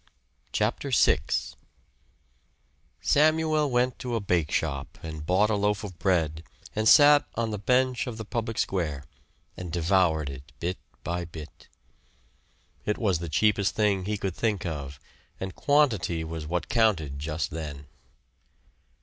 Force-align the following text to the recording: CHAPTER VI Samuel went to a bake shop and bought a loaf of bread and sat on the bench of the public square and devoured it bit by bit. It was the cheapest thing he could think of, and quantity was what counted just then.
CHAPTER 0.51 0.89
VI 0.89 1.19
Samuel 3.01 3.69
went 3.69 3.99
to 3.99 4.15
a 4.15 4.19
bake 4.19 4.49
shop 4.49 4.97
and 5.03 5.23
bought 5.27 5.51
a 5.51 5.55
loaf 5.55 5.83
of 5.83 5.99
bread 5.99 6.41
and 6.75 6.89
sat 6.89 7.25
on 7.35 7.51
the 7.51 7.59
bench 7.59 8.07
of 8.07 8.17
the 8.17 8.25
public 8.25 8.57
square 8.57 9.03
and 9.55 9.71
devoured 9.71 10.31
it 10.31 10.53
bit 10.59 10.79
by 11.03 11.23
bit. 11.25 11.67
It 12.83 12.97
was 12.97 13.19
the 13.19 13.29
cheapest 13.29 13.75
thing 13.75 14.05
he 14.05 14.17
could 14.17 14.33
think 14.35 14.65
of, 14.65 14.99
and 15.39 15.53
quantity 15.53 16.23
was 16.23 16.47
what 16.47 16.67
counted 16.67 17.19
just 17.19 17.51
then. 17.51 17.85